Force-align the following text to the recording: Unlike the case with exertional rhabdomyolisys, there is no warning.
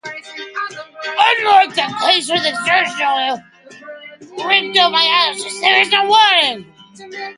Unlike 1.23 1.75
the 1.75 1.95
case 2.01 2.27
with 2.31 2.43
exertional 2.43 3.39
rhabdomyolisys, 4.39 5.61
there 5.61 5.81
is 5.81 5.91
no 5.91 6.07
warning. 6.07 6.73